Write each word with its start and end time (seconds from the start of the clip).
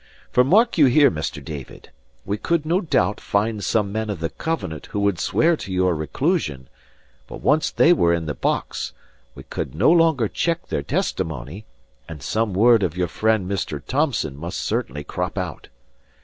For 0.31 0.43
mark 0.43 0.79
you 0.79 0.87
here, 0.87 1.11
Mr. 1.11 1.45
David: 1.45 1.91
we 2.25 2.35
could 2.35 2.65
no 2.65 2.81
doubt 2.81 3.21
find 3.21 3.63
some 3.63 3.91
men 3.91 4.09
of 4.09 4.19
the 4.19 4.31
Covenant 4.31 4.87
who 4.87 4.99
would 5.01 5.19
swear 5.19 5.55
to 5.57 5.71
your 5.71 5.93
reclusion; 5.93 6.67
but 7.27 7.41
once 7.41 7.69
they 7.69 7.93
were 7.93 8.11
in 8.11 8.25
the 8.25 8.33
box, 8.33 8.93
we 9.35 9.43
could 9.43 9.75
no 9.75 9.91
longer 9.91 10.27
check 10.27 10.69
their 10.69 10.81
testimony, 10.81 11.65
and 12.09 12.23
some 12.23 12.51
word 12.55 12.81
of 12.81 12.97
your 12.97 13.09
friend 13.09 13.47
Mr. 13.47 13.79
Thomson 13.85 14.35
must 14.35 14.59
certainly 14.61 15.03
crop 15.03 15.37
out. 15.37 15.67